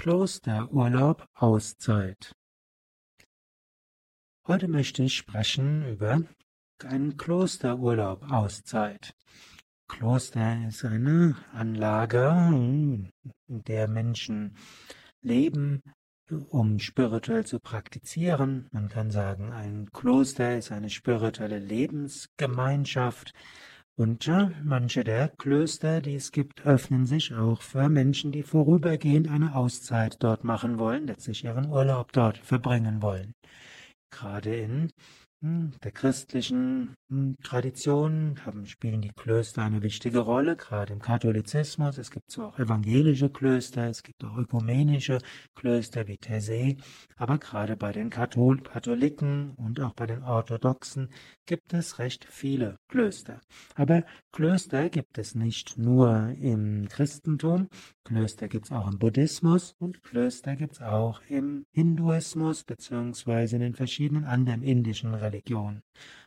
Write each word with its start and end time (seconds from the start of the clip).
Klosterurlaub 0.00 1.28
Auszeit. 1.34 2.34
Heute 4.46 4.66
möchte 4.66 5.02
ich 5.02 5.14
sprechen 5.14 5.86
über 5.86 6.22
einen 6.82 7.18
Klosterurlaub 7.18 8.22
Auszeit. 8.32 9.14
Kloster 9.88 10.66
ist 10.66 10.86
eine 10.86 11.36
Anlage, 11.52 12.30
in 12.40 13.10
der 13.48 13.88
Menschen 13.88 14.56
leben, 15.20 15.82
um 16.48 16.78
spirituell 16.78 17.44
zu 17.44 17.60
praktizieren. 17.60 18.68
Man 18.72 18.88
kann 18.88 19.10
sagen, 19.10 19.52
ein 19.52 19.90
Kloster 19.92 20.56
ist 20.56 20.72
eine 20.72 20.88
spirituelle 20.88 21.58
Lebensgemeinschaft, 21.58 23.34
und 24.00 24.24
ja, 24.24 24.50
manche 24.64 25.04
der 25.04 25.28
Klöster, 25.28 26.00
die 26.00 26.14
es 26.14 26.32
gibt, 26.32 26.64
öffnen 26.64 27.04
sich 27.04 27.34
auch 27.34 27.60
für 27.60 27.90
Menschen, 27.90 28.32
die 28.32 28.42
vorübergehend 28.42 29.28
eine 29.28 29.54
Auszeit 29.54 30.16
dort 30.20 30.42
machen 30.42 30.78
wollen, 30.78 31.06
letztlich 31.06 31.44
ihren 31.44 31.68
Urlaub 31.68 32.10
dort 32.12 32.38
verbringen 32.38 33.02
wollen. 33.02 33.34
Gerade 34.10 34.56
in 34.56 34.90
der 35.42 35.90
christlichen 35.90 36.94
hm, 37.08 37.36
Tradition 37.42 38.38
haben, 38.44 38.66
spielen 38.66 39.00
die 39.00 39.12
Klöster 39.16 39.62
eine 39.62 39.82
wichtige 39.82 40.18
Rolle, 40.18 40.54
gerade 40.54 40.92
im 40.92 41.00
Katholizismus. 41.00 41.96
Es 41.96 42.10
gibt 42.10 42.30
zwar 42.30 42.48
auch 42.48 42.58
evangelische 42.58 43.30
Klöster, 43.30 43.88
es 43.88 44.02
gibt 44.02 44.22
auch 44.22 44.36
ökumenische 44.36 45.18
Klöster 45.54 46.06
wie 46.08 46.18
Taizé, 46.18 46.76
aber 47.16 47.38
gerade 47.38 47.76
bei 47.76 47.92
den 47.92 48.10
Kathol 48.10 48.60
Katholiken 48.60 49.52
und 49.56 49.80
auch 49.80 49.94
bei 49.94 50.06
den 50.06 50.22
Orthodoxen 50.22 51.08
gibt 51.46 51.72
es 51.72 51.98
recht 51.98 52.26
viele 52.28 52.76
Klöster. 52.88 53.40
Aber 53.76 54.04
Klöster 54.32 54.90
gibt 54.90 55.16
es 55.16 55.34
nicht 55.34 55.78
nur 55.78 56.34
im 56.38 56.86
Christentum, 56.88 57.68
Klöster 58.04 58.48
gibt 58.48 58.66
es 58.66 58.72
auch 58.72 58.90
im 58.90 58.98
Buddhismus 58.98 59.74
und 59.78 60.02
Klöster 60.02 60.56
gibt 60.56 60.74
es 60.74 60.82
auch 60.82 61.22
im 61.28 61.64
Hinduismus 61.72 62.64
beziehungsweise 62.64 63.56
in 63.56 63.62
den 63.62 63.74
verschiedenen 63.74 64.24
anderen 64.24 64.62
indischen 64.62 65.14
Religion. 65.30 65.82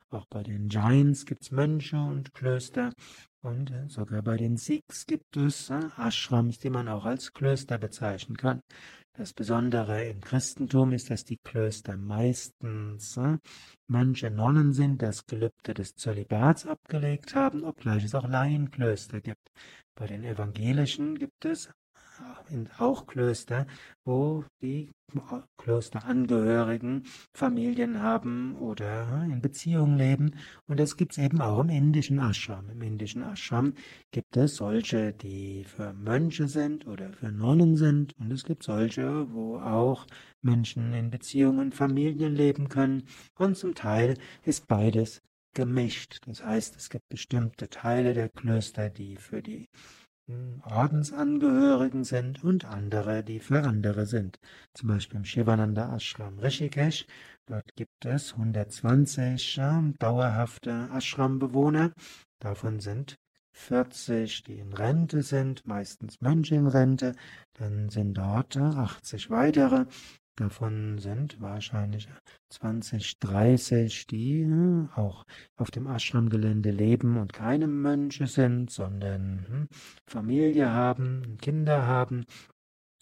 Auch 0.10 0.26
bei 0.28 0.44
den 0.44 0.70
Jains 0.70 1.26
gibt 1.26 1.44
es 1.44 1.52
Mönche 1.52 1.98
und 1.98 2.34
Klöster 2.34 2.94
und 3.42 3.72
äh, 3.72 3.90
sogar 3.90 4.22
bei 4.22 4.38
den 4.38 4.58
Sikhs 4.58 5.06
gibt 5.06 5.36
es 5.38 5.70
äh, 5.70 5.82
Ashrams, 5.98 6.60
die 6.60 6.70
man 6.70 6.88
auch 6.88 7.06
als 7.06 7.34
Klöster 7.34 7.78
bezeichnen 7.78 8.38
kann. 8.38 8.62
Das 9.16 9.34
Besondere 9.34 10.06
im 10.06 10.22
Christentum 10.22 10.92
ist, 10.92 11.10
dass 11.10 11.24
die 11.24 11.38
Klöster 11.38 11.98
meistens 11.98 13.18
äh, 13.18 13.38
Mönche, 13.88 14.32
Nonnen 14.32 14.74
sind, 14.74 15.02
das 15.02 15.26
Gelübde 15.26 15.74
des 15.74 15.96
Zölibats 15.96 16.66
abgelegt 16.66 17.36
haben, 17.36 17.64
obgleich 17.64 18.04
es 18.04 18.16
auch 18.16 18.28
Laienklöster 18.28 19.20
gibt. 19.20 19.52
Bei 19.96 20.08
den 20.08 20.24
Evangelischen 20.24 21.20
gibt 21.20 21.46
es 21.46 21.70
auch 22.78 23.08
Klöster, 23.08 23.66
wo 24.06 24.44
die 24.62 24.90
Klosterangehörigen 25.58 27.06
Familien 27.34 28.02
haben 28.02 28.56
oder 28.58 29.24
in 29.26 29.42
Beziehungen 29.42 29.98
leben. 29.98 30.36
Und 30.68 30.80
das 30.80 30.98
gibt 30.98 31.14
es 31.14 31.18
eben 31.18 31.42
auch 31.42 31.62
im 31.62 31.70
indischen 31.70 32.20
Ashram. 32.20 32.70
Im 32.70 32.82
indischen 32.82 33.24
Ashram 33.24 33.74
gibt 34.12 34.36
es 34.38 34.56
solche, 34.56 35.14
die 35.14 35.64
für 35.64 35.94
Mönche 35.94 36.48
sind 36.48 36.88
oder 36.88 37.14
für 37.14 37.32
Nonnen 37.32 37.78
sind. 37.78 38.14
Und 38.18 38.32
es 38.32 38.44
gibt 38.44 38.64
solche, 38.64 39.32
wo 39.32 39.58
auch 39.58 40.08
Menschen 40.42 40.94
in 40.94 41.10
Beziehungen, 41.10 41.72
Familien 41.72 42.36
leben 42.36 42.70
können. 42.70 43.04
Und 43.38 43.58
zum 43.58 43.76
Teil 43.76 44.16
ist 44.44 44.68
beides 44.68 45.22
gemischt. 45.54 46.20
Das 46.26 46.44
heißt, 46.44 46.76
es 46.76 46.90
gibt 46.90 47.08
bestimmte 47.10 47.70
Teile 47.70 48.14
der 48.14 48.30
Klöster, 48.30 48.90
die 48.90 49.18
für 49.18 49.44
die 49.44 49.68
Ordensangehörigen 50.64 52.06
sind 52.06 52.44
und 52.44 52.64
andere, 52.64 53.24
die 53.24 53.40
für 53.40 53.64
andere 53.64 54.06
sind. 54.06 54.40
Zum 54.74 54.88
Beispiel 54.88 55.18
im 55.18 55.26
Shivananda 55.26 55.94
Ashram 55.94 56.40
Rishikesh. 56.40 57.06
Dort 57.46 57.76
gibt 57.76 58.06
es 58.06 58.32
120 58.34 59.60
dauerhafte 60.00 60.90
Ashram-Bewohner. 60.94 61.92
Davon 62.40 62.80
sind 62.80 63.18
40, 63.52 64.44
die 64.44 64.60
in 64.60 64.74
Rente 64.74 65.24
sind, 65.24 65.68
meistens 65.68 66.22
Mönche 66.22 66.56
in 66.56 66.68
Rente. 66.68 67.16
Dann 67.54 67.90
sind 67.90 68.14
dort 68.14 68.56
80 68.56 69.30
weitere 69.30 69.86
Davon 70.36 70.98
sind 70.98 71.40
wahrscheinlich 71.42 72.08
20, 72.50 73.20
30, 73.20 74.08
die 74.08 74.44
hm, 74.44 74.90
auch 74.96 75.26
auf 75.58 75.70
dem 75.70 75.86
Ashram-Gelände 75.86 76.72
leben 76.72 77.18
und 77.18 77.34
keine 77.34 77.68
Mönche 77.68 78.26
sind, 78.26 78.72
sondern 78.72 79.46
hm, 79.48 79.68
Familie 80.08 80.72
haben, 80.72 81.38
Kinder 81.40 81.86
haben. 81.86 82.26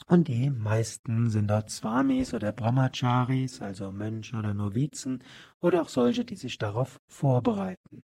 Und 0.07 0.27
die 0.27 0.49
meisten 0.49 1.29
sind 1.29 1.47
dort 1.47 1.69
Swamis 1.69 2.33
oder 2.33 2.51
Brahmacharis, 2.51 3.61
also 3.61 3.93
Mönche 3.93 4.35
oder 4.35 4.53
Novizen, 4.53 5.23
oder 5.61 5.83
auch 5.83 5.89
solche, 5.89 6.25
die 6.25 6.35
sich 6.35 6.57
darauf 6.57 6.99
vorbereiten. 7.07 8.03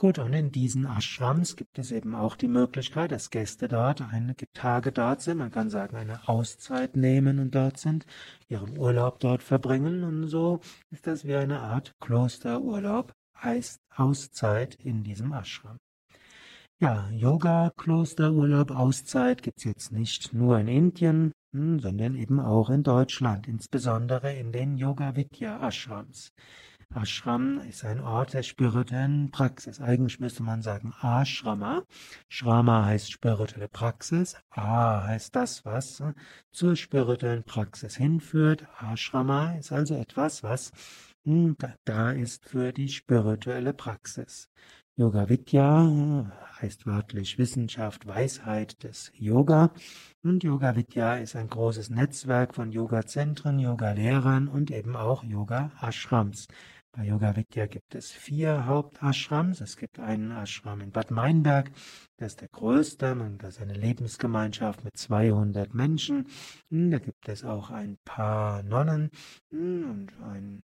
Gut, 0.00 0.18
und 0.18 0.32
in 0.32 0.50
diesen 0.50 0.86
Ashrams 0.86 1.56
gibt 1.56 1.78
es 1.78 1.92
eben 1.92 2.14
auch 2.14 2.34
die 2.34 2.48
Möglichkeit, 2.48 3.12
dass 3.12 3.28
Gäste 3.28 3.68
dort 3.68 4.00
einige 4.00 4.50
Tage 4.54 4.92
dort 4.92 5.20
sind. 5.20 5.36
Man 5.36 5.50
kann 5.50 5.68
sagen, 5.68 5.94
eine 5.94 6.26
Auszeit 6.26 6.96
nehmen 6.96 7.38
und 7.38 7.54
dort 7.54 7.76
sind, 7.76 8.06
ihren 8.48 8.78
Urlaub 8.78 9.20
dort 9.20 9.42
verbringen. 9.42 10.02
Und 10.02 10.26
so 10.28 10.60
ist 10.90 11.06
das 11.06 11.26
wie 11.26 11.34
eine 11.34 11.60
Art 11.60 11.92
Klosterurlaub, 12.00 13.12
heißt 13.42 13.78
Auszeit 13.94 14.74
in 14.76 15.04
diesem 15.04 15.34
Ashram. 15.34 15.76
Ja, 16.80 17.10
Yoga, 17.10 17.70
Klosterurlaub, 17.76 18.70
Auszeit 18.70 19.42
gibt's 19.42 19.64
jetzt 19.64 19.92
nicht 19.92 20.32
nur 20.32 20.58
in 20.60 20.68
Indien, 20.68 21.32
hm, 21.52 21.78
sondern 21.78 22.14
eben 22.14 22.40
auch 22.40 22.70
in 22.70 22.84
Deutschland, 22.84 23.46
insbesondere 23.46 24.32
in 24.32 24.50
den 24.50 24.78
Yoga 24.78 25.14
Vidya 25.14 25.62
Ashrams. 25.68 26.32
Ashram 26.92 27.60
ist 27.68 27.84
ein 27.84 28.00
Ort 28.00 28.34
der 28.34 28.42
spirituellen 28.42 29.30
Praxis. 29.30 29.80
Eigentlich 29.80 30.18
müsste 30.18 30.42
man 30.42 30.60
sagen 30.60 30.92
Ashrama. 31.00 31.84
Shrama 32.28 32.84
heißt 32.84 33.12
spirituelle 33.12 33.68
Praxis. 33.68 34.36
A 34.50 35.04
heißt 35.06 35.36
das, 35.36 35.64
was 35.64 36.02
zur 36.50 36.74
spirituellen 36.74 37.44
Praxis 37.44 37.96
hinführt. 37.96 38.66
Ashrama 38.78 39.52
ist 39.52 39.70
also 39.70 39.94
etwas, 39.94 40.42
was 40.42 40.72
hm, 41.22 41.56
da 41.84 42.10
ist 42.10 42.48
für 42.48 42.72
die 42.72 42.88
spirituelle 42.88 43.72
Praxis. 43.72 44.50
Yoga 44.96 45.28
Vidya 45.28 46.30
heißt 46.60 46.86
wörtlich 46.86 47.38
Wissenschaft, 47.38 48.06
Weisheit 48.06 48.82
des 48.82 49.12
Yoga. 49.14 49.72
Und 50.22 50.42
Yoga 50.42 50.74
Vidya 50.76 51.16
ist 51.16 51.36
ein 51.36 51.48
großes 51.48 51.88
Netzwerk 51.88 52.54
von 52.54 52.72
Yoga-Zentren, 52.72 53.58
Yoga-Lehrern 53.60 54.48
und 54.48 54.70
eben 54.70 54.96
auch 54.96 55.22
Yoga-Ashrams. 55.22 56.48
Bei 56.92 57.04
Yoga 57.04 57.36
Vidya 57.36 57.66
gibt 57.66 57.94
es 57.94 58.10
vier 58.10 58.66
Hauptashrams. 58.66 59.60
Es 59.60 59.76
gibt 59.76 60.00
einen 60.00 60.32
Ashram 60.32 60.80
in 60.80 60.90
Bad 60.90 61.12
Meinberg, 61.12 61.70
das 62.16 62.32
ist 62.32 62.40
der 62.40 62.48
größte, 62.48 63.36
das 63.38 63.56
ist 63.56 63.62
eine 63.62 63.74
Lebensgemeinschaft 63.74 64.82
mit 64.82 64.96
200 64.96 65.72
Menschen. 65.72 66.26
Da 66.68 66.98
gibt 66.98 67.28
es 67.28 67.44
auch 67.44 67.70
ein 67.70 67.98
paar 68.04 68.64
Nonnen 68.64 69.10
und 69.52 70.08
ein 70.20 70.64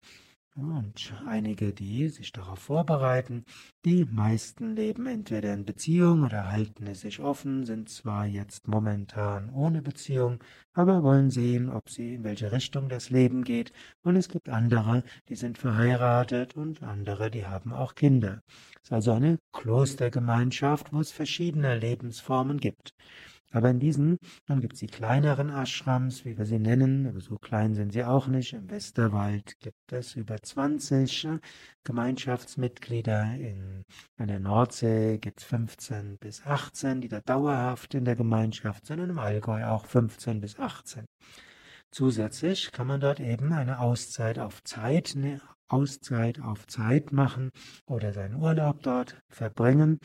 und 0.54 1.14
einige, 1.26 1.72
die 1.72 2.08
sich 2.08 2.30
darauf 2.30 2.58
vorbereiten, 2.58 3.44
die 3.84 4.04
meisten 4.04 4.76
leben 4.76 5.06
entweder 5.06 5.54
in 5.54 5.64
Beziehung 5.64 6.24
oder 6.24 6.50
halten 6.50 6.86
es 6.86 7.00
sich 7.00 7.20
offen, 7.20 7.64
sind 7.64 7.88
zwar 7.88 8.26
jetzt 8.26 8.68
momentan 8.68 9.50
ohne 9.50 9.80
Beziehung, 9.80 10.44
aber 10.74 11.02
wollen 11.02 11.30
sehen, 11.30 11.70
ob 11.70 11.88
sie 11.88 12.14
in 12.14 12.24
welche 12.24 12.52
Richtung 12.52 12.88
das 12.88 13.08
Leben 13.08 13.44
geht. 13.44 13.72
Und 14.02 14.16
es 14.16 14.28
gibt 14.28 14.48
andere, 14.50 15.04
die 15.28 15.36
sind 15.36 15.56
verheiratet 15.56 16.54
und 16.54 16.82
andere, 16.82 17.30
die 17.30 17.46
haben 17.46 17.72
auch 17.72 17.94
Kinder. 17.94 18.42
Es 18.76 18.84
ist 18.84 18.92
also 18.92 19.12
eine 19.12 19.38
Klostergemeinschaft, 19.52 20.92
wo 20.92 21.00
es 21.00 21.12
verschiedene 21.12 21.78
Lebensformen 21.78 22.58
gibt. 22.58 22.94
Aber 23.52 23.68
in 23.68 23.78
diesen, 23.78 24.18
dann 24.46 24.60
gibt 24.60 24.74
es 24.74 24.80
die 24.80 24.86
kleineren 24.86 25.50
Ashrams, 25.50 26.24
wie 26.24 26.38
wir 26.38 26.46
sie 26.46 26.58
nennen, 26.58 27.06
aber 27.06 27.20
so 27.20 27.36
klein 27.36 27.74
sind 27.74 27.92
sie 27.92 28.02
auch 28.02 28.26
nicht. 28.26 28.54
Im 28.54 28.70
Westerwald 28.70 29.58
gibt 29.60 29.92
es 29.92 30.16
über 30.16 30.38
20 30.42 31.28
Gemeinschaftsmitglieder. 31.84 33.34
In, 33.34 33.84
an 34.16 34.28
der 34.28 34.40
Nordsee 34.40 35.18
gibt 35.18 35.40
es 35.40 35.44
15 35.46 36.16
bis 36.18 36.46
18, 36.46 37.02
die 37.02 37.08
da 37.08 37.20
dauerhaft 37.20 37.94
in 37.94 38.06
der 38.06 38.16
Gemeinschaft 38.16 38.86
sind 38.86 39.00
und 39.00 39.10
im 39.10 39.18
Allgäu 39.18 39.64
auch 39.66 39.84
15 39.84 40.40
bis 40.40 40.58
18. 40.58 41.04
Zusätzlich 41.90 42.72
kann 42.72 42.86
man 42.86 43.00
dort 43.00 43.20
eben 43.20 43.52
eine 43.52 43.80
Auszeit 43.80 44.38
auf 44.38 44.64
Zeit, 44.64 45.12
eine 45.14 45.42
Auszeit 45.68 46.40
auf 46.40 46.66
Zeit 46.66 47.12
machen 47.12 47.50
oder 47.86 48.14
seinen 48.14 48.36
Urlaub 48.36 48.82
dort 48.82 49.20
verbringen. 49.28 49.98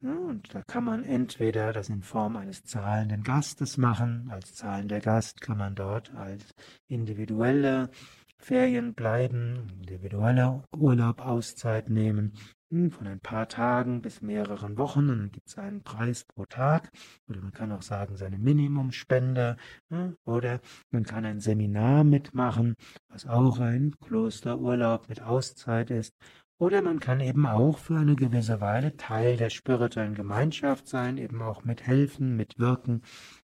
Und 0.00 0.54
da 0.54 0.62
kann 0.62 0.84
man 0.84 1.02
entweder 1.02 1.72
das 1.72 1.88
in 1.88 2.02
Form 2.02 2.36
eines 2.36 2.62
zahlenden 2.64 3.24
Gastes 3.24 3.76
machen. 3.78 4.28
Als 4.30 4.54
zahlender 4.54 5.00
Gast 5.00 5.40
kann 5.40 5.58
man 5.58 5.74
dort 5.74 6.14
als 6.14 6.54
individuelle 6.86 7.90
Ferien 8.38 8.94
bleiben, 8.94 9.66
individuelle 9.80 10.62
Urlaub, 10.76 11.20
Auszeit 11.20 11.90
nehmen. 11.90 12.32
hm, 12.70 12.90
von 12.92 13.06
ein 13.08 13.20
paar 13.20 13.48
Tagen 13.48 14.02
bis 14.02 14.20
mehreren 14.20 14.76
Wochen. 14.78 15.08
Dann 15.08 15.32
gibt 15.32 15.48
es 15.48 15.58
einen 15.58 15.82
Preis 15.82 16.24
pro 16.24 16.44
Tag. 16.44 16.90
Oder 17.28 17.40
man 17.40 17.52
kann 17.52 17.72
auch 17.72 17.82
sagen, 17.82 18.16
seine 18.16 18.38
Minimumspende. 18.38 19.56
Hm, 19.90 20.16
oder 20.24 20.60
man 20.90 21.04
kann 21.04 21.24
ein 21.24 21.40
Seminar 21.40 22.04
mitmachen, 22.04 22.74
was 23.08 23.26
auch 23.26 23.58
ein 23.58 23.96
Klosterurlaub 24.00 25.08
mit 25.08 25.22
Auszeit 25.22 25.90
ist. 25.90 26.14
Oder 26.58 26.82
man 26.82 26.98
kann 26.98 27.20
eben 27.20 27.46
auch 27.46 27.78
für 27.78 27.96
eine 27.96 28.16
gewisse 28.16 28.60
Weile 28.60 28.96
Teil 28.96 29.36
der 29.36 29.50
spirituellen 29.50 30.14
Gemeinschaft 30.14 30.88
sein, 30.88 31.16
eben 31.16 31.40
auch 31.40 31.64
mithelfen, 31.64 32.36
mitwirken 32.36 33.02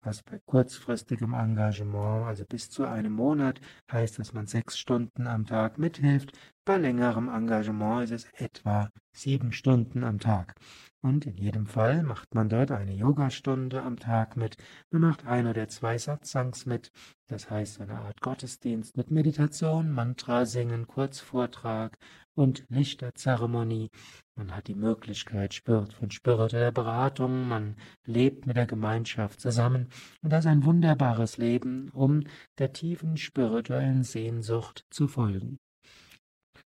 was 0.05 0.23
bei 0.23 0.39
kurzfristigem 0.45 1.35
Engagement, 1.35 2.27
also 2.27 2.45
bis 2.45 2.71
zu 2.71 2.85
einem 2.85 3.13
Monat, 3.13 3.61
heißt, 3.91 4.19
dass 4.19 4.33
man 4.33 4.47
sechs 4.47 4.79
Stunden 4.79 5.27
am 5.27 5.47
Tag 5.47 5.79
mithilft. 5.79 6.33
Bei 6.65 6.77
längerem 6.79 7.29
Engagement 7.29 8.05
ist 8.05 8.11
es 8.11 8.27
etwa 8.35 8.91
sieben 9.13 9.53
Stunden 9.53 10.05
am 10.05 10.19
Tag. 10.19 10.55
Und 11.03 11.27
in 11.27 11.37
jedem 11.37 11.67
Fall 11.67 12.03
macht 12.03 12.35
man 12.35 12.49
dort 12.49 12.71
eine 12.71 12.95
Yogastunde 12.95 13.83
am 13.83 13.99
Tag 13.99 14.37
mit. 14.37 14.57
Man 14.91 15.03
macht 15.03 15.27
ein 15.27 15.47
oder 15.47 15.69
zwei 15.69 15.99
Satsangs 15.99 16.65
mit. 16.65 16.91
Das 17.27 17.51
heißt 17.51 17.81
eine 17.81 17.99
Art 17.99 18.21
Gottesdienst 18.23 18.97
mit 18.97 19.11
Meditation, 19.11 19.91
Mantra 19.93 20.47
singen, 20.47 20.87
Kurzvortrag 20.87 21.99
und 22.35 22.65
Lichterzeremonie. 22.69 23.91
Man 24.35 24.55
hat 24.55 24.69
die 24.69 24.75
Möglichkeit 24.75 25.55
von 25.55 26.11
spiritueller 26.11 26.73
Beratung, 26.73 27.49
man 27.49 27.77
lebt 28.05 28.47
mit 28.47 28.57
der 28.57 28.67
Gemeinschaft 28.67 29.41
zusammen 29.41 29.89
und 30.23 30.31
das 30.31 30.45
ist 30.45 30.51
ein 30.51 30.65
wunderbares 30.65 31.39
Leben, 31.39 31.91
um 31.91 32.25
der 32.59 32.73
tiefen 32.73 33.17
spirituellen 33.17 34.03
Sehnsucht 34.03 34.85
zu 34.91 35.09
folgen. 35.09 35.59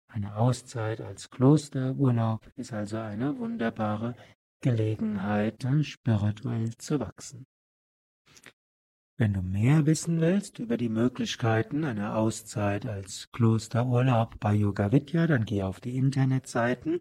Eine 0.09 0.37
Auszeit 0.37 1.01
als 1.01 1.31
Klosterurlaub 1.31 2.51
ist 2.57 2.73
also 2.73 2.97
eine 2.97 3.39
wunderbare 3.39 4.17
Gelegenheit, 4.61 5.65
spirituell 5.83 6.77
zu 6.77 6.99
wachsen. 6.99 7.47
Wenn 9.21 9.35
du 9.35 9.43
mehr 9.43 9.85
wissen 9.85 10.23
willst 10.23 10.59
über 10.61 10.79
die 10.79 10.89
Möglichkeiten 10.89 11.85
einer 11.85 12.17
Auszeit 12.17 12.87
als 12.87 13.29
Klosterurlaub 13.33 14.41
bei 14.41 14.55
Yoga 14.55 14.93
Vidya, 14.93 15.27
dann 15.27 15.45
geh 15.45 15.63
auf 15.63 15.79
die 15.79 15.99
Internetseiten 15.99 17.01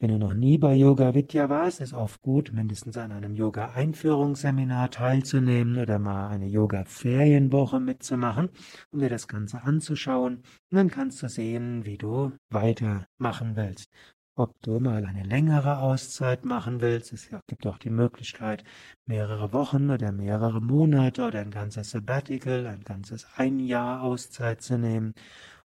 Wenn 0.00 0.10
du 0.10 0.18
noch 0.18 0.34
nie 0.34 0.58
bei 0.58 0.76
Yoga 0.76 1.12
Vidya 1.12 1.48
warst, 1.48 1.80
ist 1.80 1.92
oft 1.92 2.22
gut, 2.22 2.52
mindestens 2.52 2.96
an 2.96 3.10
einem 3.10 3.34
Yoga-Einführungsseminar 3.34 4.92
teilzunehmen 4.92 5.76
oder 5.76 5.98
mal 5.98 6.28
eine 6.28 6.46
Yoga-Ferienwoche 6.46 7.80
mitzumachen, 7.80 8.48
um 8.92 9.00
dir 9.00 9.08
das 9.08 9.26
Ganze 9.26 9.60
anzuschauen. 9.64 10.36
Und 10.36 10.76
dann 10.76 10.88
kannst 10.88 11.20
du 11.24 11.28
sehen, 11.28 11.84
wie 11.84 11.98
du 11.98 12.30
weitermachen 12.48 13.56
willst. 13.56 13.90
Ob 14.36 14.54
du 14.62 14.78
mal 14.78 15.04
eine 15.04 15.24
längere 15.24 15.78
Auszeit 15.78 16.44
machen 16.44 16.80
willst, 16.80 17.12
es 17.12 17.28
gibt 17.48 17.66
auch 17.66 17.78
die 17.78 17.90
Möglichkeit, 17.90 18.62
mehrere 19.04 19.52
Wochen 19.52 19.90
oder 19.90 20.12
mehrere 20.12 20.60
Monate 20.60 21.26
oder 21.26 21.40
ein 21.40 21.50
ganzes 21.50 21.90
Sabbatical, 21.90 22.68
ein 22.68 22.84
ganzes 22.84 23.26
ein 23.34 23.58
Jahr 23.58 24.02
Auszeit 24.02 24.62
zu 24.62 24.78
nehmen, 24.78 25.12